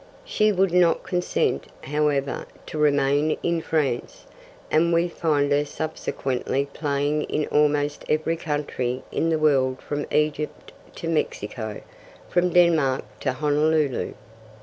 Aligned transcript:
She 0.25 0.51
would 0.51 0.73
not 0.73 1.03
consent, 1.03 1.67
however, 1.83 2.47
to 2.65 2.77
remain 2.79 3.37
in 3.43 3.61
France, 3.61 4.25
and 4.71 4.91
we 4.91 5.07
find 5.07 5.51
her 5.51 5.63
subsequently 5.63 6.65
playing 6.73 7.21
in 7.25 7.45
almost 7.49 8.03
every 8.09 8.35
country 8.35 9.03
in 9.11 9.29
the 9.29 9.37
world 9.37 9.79
from 9.79 10.07
Egypt 10.11 10.71
to 10.95 11.07
Mexico, 11.07 11.81
from 12.27 12.49
Denmark 12.49 13.03
to 13.19 13.31
Honolulu. 13.33 14.13